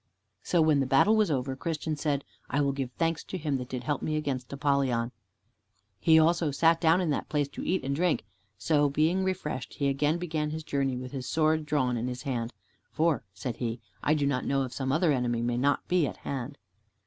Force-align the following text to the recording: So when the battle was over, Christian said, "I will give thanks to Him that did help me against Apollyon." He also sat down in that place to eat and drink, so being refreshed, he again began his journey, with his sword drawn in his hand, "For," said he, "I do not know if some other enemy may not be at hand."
So 0.41 0.63
when 0.63 0.79
the 0.79 0.87
battle 0.87 1.15
was 1.15 1.29
over, 1.29 1.55
Christian 1.55 1.95
said, 1.95 2.23
"I 2.49 2.59
will 2.59 2.71
give 2.71 2.89
thanks 2.93 3.23
to 3.25 3.37
Him 3.37 3.57
that 3.57 3.69
did 3.69 3.83
help 3.83 4.01
me 4.01 4.15
against 4.15 4.51
Apollyon." 4.51 5.11
He 5.99 6.17
also 6.17 6.49
sat 6.49 6.81
down 6.81 7.01
in 7.01 7.11
that 7.11 7.29
place 7.29 7.47
to 7.49 7.63
eat 7.63 7.83
and 7.83 7.95
drink, 7.95 8.25
so 8.57 8.89
being 8.89 9.23
refreshed, 9.23 9.75
he 9.75 9.89
again 9.89 10.17
began 10.17 10.49
his 10.49 10.63
journey, 10.63 10.97
with 10.97 11.11
his 11.11 11.27
sword 11.29 11.67
drawn 11.67 11.97
in 11.97 12.07
his 12.07 12.23
hand, 12.23 12.51
"For," 12.91 13.23
said 13.35 13.57
he, 13.57 13.79
"I 14.01 14.15
do 14.15 14.25
not 14.25 14.43
know 14.43 14.63
if 14.63 14.73
some 14.73 14.91
other 14.91 15.11
enemy 15.11 15.43
may 15.43 15.59
not 15.59 15.87
be 15.87 16.07
at 16.07 16.17
hand." 16.17 16.57